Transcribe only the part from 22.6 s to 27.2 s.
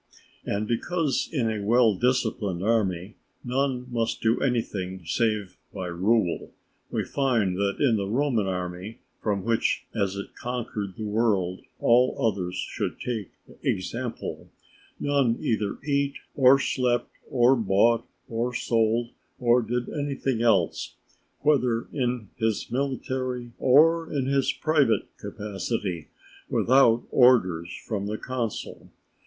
military or in his private capacity, without